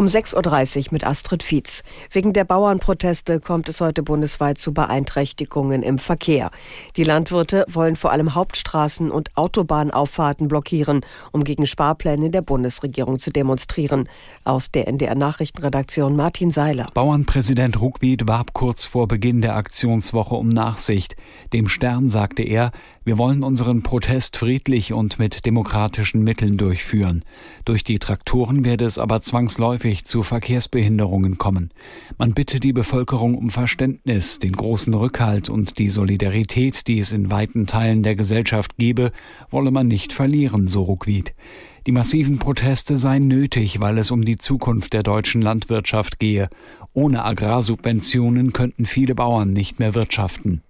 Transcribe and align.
Um 0.00 0.06
6.30 0.06 0.78
Uhr 0.78 0.84
mit 0.92 1.06
Astrid 1.06 1.42
Fietz. 1.42 1.82
Wegen 2.10 2.32
der 2.32 2.44
Bauernproteste 2.44 3.38
kommt 3.38 3.68
es 3.68 3.82
heute 3.82 4.02
bundesweit 4.02 4.56
zu 4.56 4.72
Beeinträchtigungen 4.72 5.82
im 5.82 5.98
Verkehr. 5.98 6.50
Die 6.96 7.04
Landwirte 7.04 7.66
wollen 7.68 7.96
vor 7.96 8.10
allem 8.10 8.34
Hauptstraßen 8.34 9.10
und 9.10 9.36
Autobahnauffahrten 9.36 10.48
blockieren, 10.48 11.02
um 11.32 11.44
gegen 11.44 11.66
Sparpläne 11.66 12.30
der 12.30 12.40
Bundesregierung 12.40 13.18
zu 13.18 13.30
demonstrieren. 13.30 14.08
Aus 14.42 14.70
der 14.70 14.88
NDR 14.88 15.14
Nachrichtenredaktion 15.14 16.16
Martin 16.16 16.50
Seiler. 16.50 16.88
Bauernpräsident 16.94 17.78
Ruckwied 17.78 18.26
warb 18.26 18.54
kurz 18.54 18.86
vor 18.86 19.06
Beginn 19.06 19.42
der 19.42 19.54
Aktionswoche 19.54 20.34
um 20.34 20.48
Nachsicht. 20.48 21.14
Dem 21.52 21.68
Stern 21.68 22.08
sagte 22.08 22.42
er, 22.42 22.72
wir 23.04 23.18
wollen 23.18 23.42
unseren 23.42 23.82
Protest 23.82 24.38
friedlich 24.38 24.94
und 24.94 25.18
mit 25.18 25.44
demokratischen 25.44 26.22
Mitteln 26.22 26.56
durchführen. 26.56 27.22
Durch 27.66 27.84
die 27.84 27.98
Traktoren 27.98 28.64
werde 28.64 28.86
es 28.86 28.98
aber 28.98 29.20
zwangsläufig 29.20 29.89
zu 29.98 30.22
Verkehrsbehinderungen 30.22 31.38
kommen. 31.38 31.70
Man 32.18 32.32
bitte 32.32 32.60
die 32.60 32.72
Bevölkerung 32.72 33.34
um 33.34 33.50
Verständnis, 33.50 34.38
den 34.38 34.52
großen 34.52 34.94
Rückhalt 34.94 35.48
und 35.48 35.78
die 35.78 35.90
Solidarität, 35.90 36.86
die 36.86 37.00
es 37.00 37.12
in 37.12 37.30
weiten 37.30 37.66
Teilen 37.66 38.02
der 38.02 38.16
Gesellschaft 38.16 38.76
gebe, 38.78 39.12
wolle 39.50 39.70
man 39.70 39.88
nicht 39.88 40.12
verlieren, 40.12 40.68
so 40.68 40.82
Ruckwied. 40.82 41.34
Die 41.86 41.92
massiven 41.92 42.38
Proteste 42.38 42.96
seien 42.96 43.26
nötig, 43.26 43.80
weil 43.80 43.98
es 43.98 44.10
um 44.10 44.24
die 44.24 44.38
Zukunft 44.38 44.92
der 44.92 45.02
deutschen 45.02 45.42
Landwirtschaft 45.42 46.18
gehe. 46.18 46.48
Ohne 46.92 47.24
Agrarsubventionen 47.24 48.52
könnten 48.52 48.86
viele 48.86 49.14
Bauern 49.14 49.52
nicht 49.52 49.78
mehr 49.78 49.94
wirtschaften. 49.94 50.62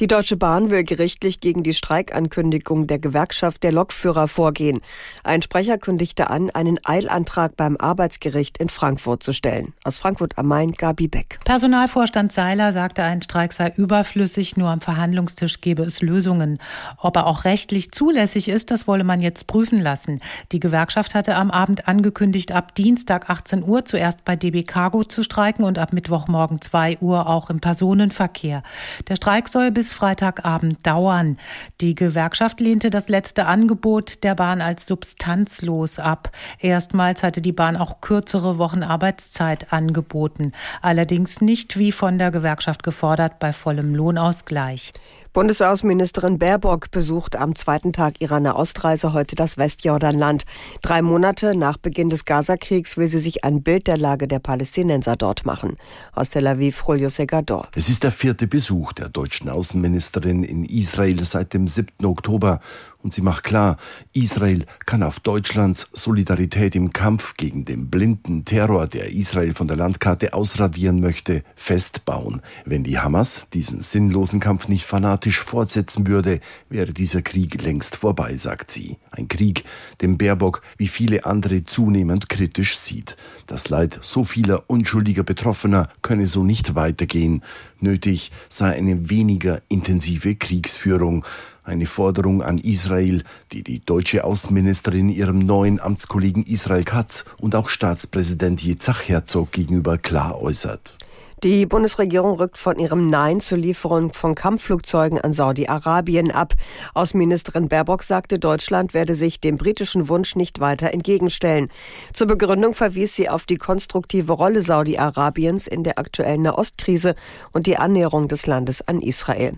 Die 0.00 0.06
Deutsche 0.06 0.38
Bahn 0.38 0.70
will 0.70 0.82
gerichtlich 0.82 1.40
gegen 1.40 1.62
die 1.62 1.74
Streikankündigung 1.74 2.86
der 2.86 2.98
Gewerkschaft 2.98 3.62
der 3.62 3.70
Lokführer 3.70 4.28
vorgehen. 4.28 4.80
Ein 5.24 5.42
Sprecher 5.42 5.76
kündigte 5.76 6.30
an, 6.30 6.48
einen 6.48 6.78
Eilantrag 6.84 7.54
beim 7.54 7.76
Arbeitsgericht 7.76 8.56
in 8.56 8.70
Frankfurt 8.70 9.22
zu 9.22 9.34
stellen. 9.34 9.74
Aus 9.84 9.98
Frankfurt 9.98 10.38
am 10.38 10.46
Main, 10.46 10.72
Gabi 10.72 11.06
Beck. 11.06 11.38
Personalvorstand 11.44 12.32
Seiler 12.32 12.72
sagte, 12.72 13.02
ein 13.02 13.20
Streik 13.20 13.52
sei 13.52 13.74
überflüssig, 13.76 14.56
nur 14.56 14.70
am 14.70 14.80
Verhandlungstisch 14.80 15.60
gebe 15.60 15.82
es 15.82 16.00
Lösungen. 16.00 16.60
Ob 16.96 17.16
er 17.16 17.26
auch 17.26 17.44
rechtlich 17.44 17.92
zulässig 17.92 18.48
ist, 18.48 18.70
das 18.70 18.86
wolle 18.86 19.04
man 19.04 19.20
jetzt 19.20 19.48
prüfen 19.48 19.82
lassen. 19.82 20.22
Die 20.52 20.60
Gewerkschaft 20.60 21.14
hatte 21.14 21.36
am 21.36 21.50
Abend 21.50 21.88
angekündigt, 21.88 22.52
ab 22.52 22.74
Dienstag 22.74 23.28
18 23.28 23.62
Uhr 23.64 23.84
zuerst 23.84 24.24
bei 24.24 24.34
DB 24.34 24.62
Cargo 24.62 25.04
zu 25.04 25.22
streiken 25.22 25.66
und 25.66 25.78
ab 25.78 25.92
Mittwochmorgen 25.92 26.62
2 26.62 27.00
Uhr 27.02 27.28
auch 27.28 27.50
im 27.50 27.60
Personenverkehr. 27.60 28.62
Der 29.06 29.16
Streik 29.16 29.50
soll 29.50 29.70
bis 29.70 29.89
Freitagabend 29.92 30.86
dauern. 30.86 31.38
Die 31.80 31.94
Gewerkschaft 31.94 32.60
lehnte 32.60 32.90
das 32.90 33.08
letzte 33.08 33.46
Angebot 33.46 34.24
der 34.24 34.34
Bahn 34.34 34.60
als 34.60 34.86
substanzlos 34.86 35.98
ab. 35.98 36.30
Erstmals 36.58 37.22
hatte 37.22 37.40
die 37.40 37.52
Bahn 37.52 37.76
auch 37.76 38.00
kürzere 38.00 38.58
Wochen 38.58 38.82
Arbeitszeit 38.82 39.72
angeboten. 39.72 40.52
Allerdings 40.82 41.40
nicht 41.40 41.78
wie 41.78 41.92
von 41.92 42.18
der 42.18 42.30
Gewerkschaft 42.30 42.82
gefordert 42.82 43.38
bei 43.38 43.52
vollem 43.52 43.94
Lohnausgleich. 43.94 44.92
Bundesaußenministerin 45.32 46.40
Baerbock 46.40 46.90
besucht 46.90 47.36
am 47.36 47.54
zweiten 47.54 47.92
Tag 47.92 48.20
ihrer 48.20 48.40
Nahostreise 48.40 49.12
heute 49.12 49.36
das 49.36 49.58
Westjordanland. 49.58 50.42
Drei 50.82 51.02
Monate 51.02 51.54
nach 51.54 51.76
Beginn 51.76 52.10
des 52.10 52.24
Gazakriegs 52.24 52.96
will 52.96 53.06
sie 53.06 53.20
sich 53.20 53.44
ein 53.44 53.62
Bild 53.62 53.86
der 53.86 53.96
Lage 53.96 54.26
der 54.26 54.40
Palästinenser 54.40 55.14
dort 55.14 55.46
machen. 55.46 55.76
Aus 56.12 56.30
Tel 56.30 56.48
Aviv, 56.48 56.82
Julio 56.84 57.10
Segador. 57.10 57.68
Es 57.76 57.88
ist 57.88 58.02
der 58.02 58.10
vierte 58.10 58.48
Besuch 58.48 58.92
der 58.92 59.08
deutschen 59.08 59.48
Außenministerin 59.48 60.42
in 60.42 60.64
Israel 60.64 61.22
seit 61.22 61.54
dem 61.54 61.68
7. 61.68 62.04
Oktober 62.06 62.58
und 63.02 63.12
sie 63.12 63.22
macht 63.22 63.44
klar, 63.44 63.76
Israel 64.12 64.66
kann 64.86 65.02
auf 65.02 65.20
Deutschlands 65.20 65.88
Solidarität 65.92 66.74
im 66.74 66.92
Kampf 66.92 67.36
gegen 67.36 67.64
den 67.64 67.88
blinden 67.88 68.44
Terror, 68.44 68.86
der 68.86 69.12
Israel 69.12 69.54
von 69.54 69.68
der 69.68 69.76
Landkarte 69.76 70.34
ausradieren 70.34 71.00
möchte, 71.00 71.42
festbauen. 71.56 72.42
Wenn 72.64 72.84
die 72.84 72.98
Hamas 72.98 73.48
diesen 73.52 73.80
sinnlosen 73.80 74.40
Kampf 74.40 74.68
nicht 74.68 74.84
fanatisch 74.84 75.40
fortsetzen 75.40 76.06
würde, 76.06 76.40
wäre 76.68 76.92
dieser 76.92 77.22
Krieg 77.22 77.62
längst 77.62 77.96
vorbei, 77.96 78.36
sagt 78.36 78.70
sie. 78.70 78.98
Ein 79.10 79.28
Krieg, 79.28 79.64
den 80.00 80.18
Baerbock 80.18 80.62
wie 80.76 80.88
viele 80.88 81.24
andere 81.24 81.64
zunehmend 81.64 82.28
kritisch 82.28 82.76
sieht. 82.76 83.16
Das 83.46 83.68
Leid 83.68 83.98
so 84.02 84.24
vieler 84.24 84.64
unschuldiger 84.68 85.22
Betroffener 85.22 85.88
könne 86.02 86.26
so 86.26 86.44
nicht 86.44 86.74
weitergehen. 86.74 87.42
Nötig 87.80 88.30
sei 88.48 88.72
eine 88.72 89.10
weniger 89.10 89.62
intensive 89.68 90.34
Kriegsführung. 90.36 91.24
Eine 91.70 91.86
Forderung 91.86 92.42
an 92.42 92.58
Israel, 92.58 93.22
die 93.52 93.62
die 93.62 93.78
deutsche 93.78 94.24
Außenministerin 94.24 95.08
ihrem 95.08 95.38
neuen 95.38 95.78
Amtskollegen 95.78 96.42
Israel 96.44 96.82
Katz 96.82 97.24
und 97.38 97.54
auch 97.54 97.68
Staatspräsident 97.68 98.60
Yitzhak 98.64 99.08
Herzog 99.08 99.52
gegenüber 99.52 99.96
klar 99.96 100.42
äußert. 100.42 100.98
Die 101.42 101.64
Bundesregierung 101.64 102.34
rückt 102.34 102.58
von 102.58 102.78
ihrem 102.78 103.06
Nein 103.06 103.40
zur 103.40 103.56
Lieferung 103.56 104.12
von 104.12 104.34
Kampfflugzeugen 104.34 105.18
an 105.18 105.32
Saudi-Arabien 105.32 106.30
ab. 106.30 106.52
Außenministerin 106.92 107.68
Baerbock 107.68 108.02
sagte, 108.02 108.38
Deutschland 108.38 108.92
werde 108.92 109.14
sich 109.14 109.40
dem 109.40 109.56
britischen 109.56 110.10
Wunsch 110.10 110.36
nicht 110.36 110.60
weiter 110.60 110.92
entgegenstellen. 110.92 111.70
Zur 112.12 112.26
Begründung 112.26 112.74
verwies 112.74 113.16
sie 113.16 113.30
auf 113.30 113.46
die 113.46 113.56
konstruktive 113.56 114.34
Rolle 114.34 114.60
Saudi-Arabiens 114.60 115.66
in 115.66 115.82
der 115.82 115.98
aktuellen 115.98 116.42
Nahostkrise 116.42 117.14
und 117.52 117.66
die 117.66 117.78
Annäherung 117.78 118.28
des 118.28 118.46
Landes 118.46 118.86
an 118.86 119.00
Israel. 119.00 119.54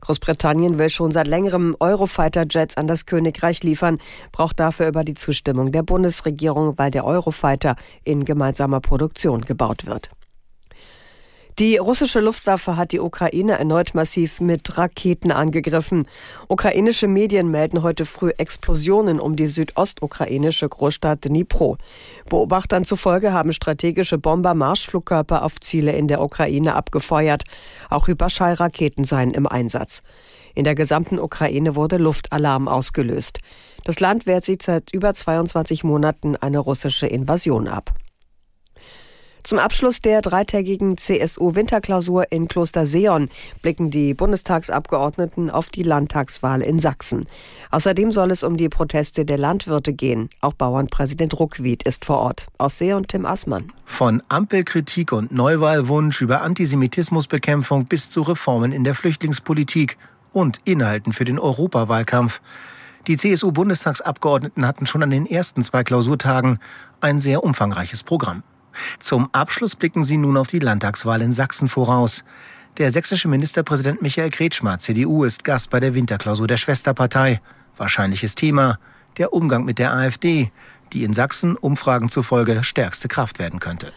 Großbritannien 0.00 0.78
will 0.78 0.88
schon 0.88 1.12
seit 1.12 1.26
längerem 1.26 1.76
Eurofighter-Jets 1.78 2.78
an 2.78 2.86
das 2.86 3.04
Königreich 3.04 3.62
liefern, 3.62 3.98
braucht 4.32 4.58
dafür 4.58 4.86
aber 4.86 5.04
die 5.04 5.12
Zustimmung 5.12 5.70
der 5.70 5.82
Bundesregierung, 5.82 6.78
weil 6.78 6.90
der 6.90 7.04
Eurofighter 7.04 7.76
in 8.04 8.24
gemeinsamer 8.24 8.80
Produktion 8.80 9.42
gebaut 9.42 9.84
wird. 9.84 10.08
Die 11.58 11.78
russische 11.78 12.20
Luftwaffe 12.20 12.76
hat 12.76 12.92
die 12.92 13.00
Ukraine 13.00 13.58
erneut 13.58 13.94
massiv 13.94 14.42
mit 14.42 14.76
Raketen 14.76 15.32
angegriffen. 15.32 16.06
Ukrainische 16.48 17.08
Medien 17.08 17.50
melden 17.50 17.82
heute 17.82 18.04
früh 18.04 18.28
Explosionen 18.36 19.18
um 19.18 19.36
die 19.36 19.46
südostukrainische 19.46 20.68
Großstadt 20.68 21.24
Dnipro. 21.24 21.78
Beobachtern 22.28 22.84
zufolge 22.84 23.32
haben 23.32 23.54
strategische 23.54 24.18
Bomber 24.18 24.52
Marschflugkörper 24.52 25.42
auf 25.42 25.58
Ziele 25.58 25.92
in 25.92 26.08
der 26.08 26.20
Ukraine 26.20 26.74
abgefeuert. 26.74 27.44
Auch 27.88 28.06
Hyperschallraketen 28.06 29.04
seien 29.04 29.30
im 29.30 29.46
Einsatz. 29.46 30.02
In 30.54 30.64
der 30.64 30.74
gesamten 30.74 31.18
Ukraine 31.18 31.74
wurde 31.74 31.96
Luftalarm 31.96 32.68
ausgelöst. 32.68 33.38
Das 33.82 33.98
Land 33.98 34.26
wehrt 34.26 34.44
sich 34.44 34.62
seit 34.62 34.92
über 34.92 35.14
22 35.14 35.84
Monaten 35.84 36.36
eine 36.36 36.58
russische 36.58 37.06
Invasion 37.06 37.66
ab. 37.66 37.94
Zum 39.46 39.60
Abschluss 39.60 40.00
der 40.00 40.22
dreitägigen 40.22 40.98
CSU-Winterklausur 40.98 42.32
in 42.32 42.48
Kloster 42.48 42.84
Seon 42.84 43.28
blicken 43.62 43.92
die 43.92 44.12
Bundestagsabgeordneten 44.12 45.50
auf 45.50 45.68
die 45.68 45.84
Landtagswahl 45.84 46.62
in 46.62 46.80
Sachsen. 46.80 47.26
Außerdem 47.70 48.10
soll 48.10 48.32
es 48.32 48.42
um 48.42 48.56
die 48.56 48.68
Proteste 48.68 49.24
der 49.24 49.38
Landwirte 49.38 49.92
gehen. 49.92 50.30
Auch 50.40 50.54
Bauernpräsident 50.54 51.38
Ruckwied 51.38 51.84
ist 51.84 52.04
vor 52.04 52.18
Ort. 52.18 52.48
Aus 52.58 52.78
Seon 52.78 53.06
Tim 53.06 53.24
Assmann. 53.24 53.68
Von 53.84 54.20
Ampelkritik 54.28 55.12
und 55.12 55.30
Neuwahlwunsch 55.30 56.22
über 56.22 56.42
Antisemitismusbekämpfung 56.42 57.86
bis 57.86 58.10
zu 58.10 58.22
Reformen 58.22 58.72
in 58.72 58.82
der 58.82 58.96
Flüchtlingspolitik 58.96 59.96
und 60.32 60.60
Inhalten 60.64 61.12
für 61.12 61.24
den 61.24 61.38
Europawahlkampf. 61.38 62.40
Die 63.06 63.16
CSU-Bundestagsabgeordneten 63.16 64.66
hatten 64.66 64.86
schon 64.86 65.04
an 65.04 65.10
den 65.10 65.24
ersten 65.24 65.62
zwei 65.62 65.84
Klausurtagen 65.84 66.58
ein 67.00 67.20
sehr 67.20 67.44
umfangreiches 67.44 68.02
Programm. 68.02 68.42
Zum 68.98 69.28
Abschluss 69.32 69.76
blicken 69.76 70.04
sie 70.04 70.16
nun 70.16 70.36
auf 70.36 70.46
die 70.46 70.58
Landtagswahl 70.58 71.22
in 71.22 71.32
Sachsen 71.32 71.68
voraus. 71.68 72.24
Der 72.78 72.90
sächsische 72.90 73.28
Ministerpräsident 73.28 74.02
Michael 74.02 74.30
Kretschmer, 74.30 74.78
CDU, 74.78 75.24
ist 75.24 75.44
Gast 75.44 75.70
bei 75.70 75.80
der 75.80 75.94
Winterklausur 75.94 76.46
der 76.46 76.58
Schwesterpartei. 76.58 77.40
Wahrscheinliches 77.76 78.34
Thema 78.34 78.78
der 79.16 79.32
Umgang 79.32 79.64
mit 79.64 79.78
der 79.78 79.94
AfD, 79.94 80.50
die 80.92 81.04
in 81.04 81.14
Sachsen 81.14 81.56
Umfragen 81.56 82.08
zufolge 82.08 82.64
stärkste 82.64 83.08
Kraft 83.08 83.38
werden 83.38 83.60
könnte. 83.60 83.92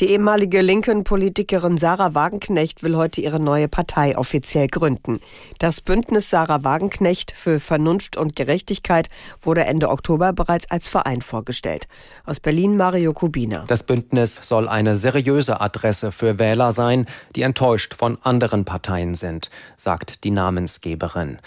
Die 0.00 0.10
ehemalige 0.10 0.60
linken 0.60 1.04
Politikerin 1.04 1.78
Sarah 1.78 2.14
Wagenknecht 2.16 2.82
will 2.82 2.96
heute 2.96 3.20
ihre 3.20 3.38
neue 3.38 3.68
Partei 3.68 4.18
offiziell 4.18 4.66
gründen. 4.66 5.20
Das 5.60 5.80
Bündnis 5.80 6.30
Sarah 6.30 6.64
Wagenknecht 6.64 7.30
für 7.30 7.60
Vernunft 7.60 8.16
und 8.16 8.34
Gerechtigkeit 8.34 9.08
wurde 9.40 9.66
Ende 9.66 9.90
Oktober 9.90 10.32
bereits 10.32 10.68
als 10.68 10.88
Verein 10.88 11.22
vorgestellt. 11.22 11.86
Aus 12.26 12.40
Berlin 12.40 12.76
Mario 12.76 13.12
Kubina. 13.12 13.66
Das 13.68 13.84
Bündnis 13.84 14.40
soll 14.42 14.68
eine 14.68 14.96
seriöse 14.96 15.60
Adresse 15.60 16.10
für 16.10 16.40
Wähler 16.40 16.72
sein, 16.72 17.06
die 17.36 17.42
enttäuscht 17.42 17.94
von 17.94 18.18
anderen 18.22 18.64
Parteien 18.64 19.14
sind, 19.14 19.48
sagt 19.76 20.24
die 20.24 20.32
Namensgeberin. 20.32 21.38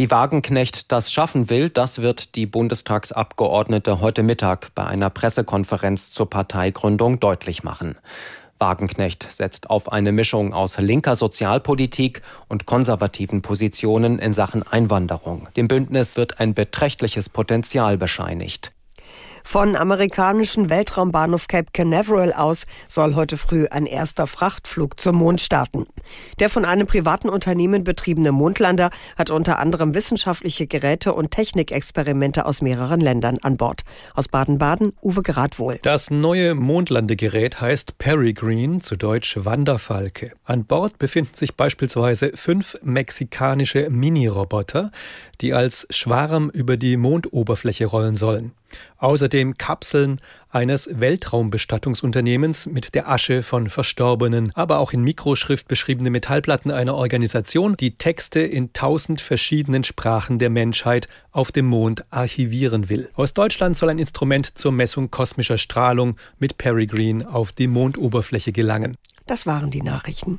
Wie 0.00 0.12
Wagenknecht 0.12 0.92
das 0.92 1.12
schaffen 1.12 1.50
will, 1.50 1.70
das 1.70 2.02
wird 2.02 2.36
die 2.36 2.46
Bundestagsabgeordnete 2.46 4.00
heute 4.00 4.22
Mittag 4.22 4.72
bei 4.76 4.86
einer 4.86 5.10
Pressekonferenz 5.10 6.12
zur 6.12 6.30
Parteigründung 6.30 7.18
deutlich 7.18 7.64
machen. 7.64 7.96
Wagenknecht 8.58 9.26
setzt 9.28 9.70
auf 9.70 9.90
eine 9.90 10.12
Mischung 10.12 10.54
aus 10.54 10.78
linker 10.78 11.16
Sozialpolitik 11.16 12.22
und 12.46 12.64
konservativen 12.64 13.42
Positionen 13.42 14.20
in 14.20 14.32
Sachen 14.32 14.62
Einwanderung. 14.62 15.48
Dem 15.56 15.66
Bündnis 15.66 16.16
wird 16.16 16.38
ein 16.38 16.54
beträchtliches 16.54 17.28
Potenzial 17.28 17.98
bescheinigt. 17.98 18.70
Von 19.42 19.74
amerikanischen 19.74 20.70
Weltraumbahnhof 20.70 21.48
Cape 21.48 21.70
Canaveral 21.72 22.32
aus 22.34 22.66
soll 22.86 23.14
heute 23.14 23.36
früh 23.36 23.66
ein 23.66 23.86
erster 23.86 24.26
Frachtflug 24.26 25.00
zum 25.00 25.16
Mond 25.16 25.40
starten. 25.40 25.86
Der 26.38 26.50
von 26.50 26.64
einem 26.64 26.86
privaten 26.86 27.28
Unternehmen 27.28 27.84
betriebene 27.84 28.32
Mondlander 28.32 28.90
hat 29.16 29.30
unter 29.30 29.58
anderem 29.58 29.94
wissenschaftliche 29.94 30.66
Geräte 30.66 31.12
und 31.12 31.30
Technikexperimente 31.30 32.46
aus 32.46 32.62
mehreren 32.62 33.00
Ländern 33.00 33.38
an 33.42 33.56
Bord. 33.56 33.82
Aus 34.14 34.28
Baden-Baden 34.28 34.92
Uwe 35.02 35.22
Gradwohl. 35.22 35.78
Das 35.82 36.10
neue 36.10 36.54
Mondlandegerät 36.54 37.60
heißt 37.60 37.98
Peregrine, 37.98 38.80
zu 38.80 38.96
Deutsch 38.96 39.36
Wanderfalke. 39.36 40.32
An 40.44 40.64
Bord 40.64 40.98
befinden 40.98 41.34
sich 41.34 41.54
beispielsweise 41.54 42.32
fünf 42.34 42.78
mexikanische 42.82 43.90
Mini-Roboter, 43.90 44.90
die 45.40 45.52
als 45.52 45.86
Schwarm 45.90 46.50
über 46.50 46.76
die 46.76 46.96
Mondoberfläche 46.96 47.86
rollen 47.86 48.16
sollen. 48.16 48.52
Außerdem 48.98 49.56
Kapseln 49.56 50.20
eines 50.50 50.88
Weltraumbestattungsunternehmens 50.92 52.66
mit 52.66 52.94
der 52.94 53.08
Asche 53.08 53.42
von 53.42 53.68
Verstorbenen, 53.68 54.50
aber 54.54 54.78
auch 54.78 54.92
in 54.92 55.02
Mikroschrift 55.02 55.68
beschriebene 55.68 56.10
Metallplatten 56.10 56.70
einer 56.70 56.94
Organisation, 56.94 57.76
die 57.76 57.96
Texte 57.96 58.40
in 58.40 58.72
tausend 58.72 59.20
verschiedenen 59.20 59.84
Sprachen 59.84 60.38
der 60.38 60.50
Menschheit 60.50 61.08
auf 61.30 61.52
dem 61.52 61.66
Mond 61.66 62.04
archivieren 62.10 62.88
will. 62.88 63.10
Aus 63.14 63.34
Deutschland 63.34 63.76
soll 63.76 63.90
ein 63.90 63.98
Instrument 63.98 64.58
zur 64.58 64.72
Messung 64.72 65.10
kosmischer 65.10 65.58
Strahlung 65.58 66.16
mit 66.38 66.58
Peregrine 66.58 67.28
auf 67.28 67.52
die 67.52 67.66
Mondoberfläche 67.66 68.52
gelangen. 68.52 68.96
Das 69.26 69.46
waren 69.46 69.70
die 69.70 69.82
Nachrichten. 69.82 70.38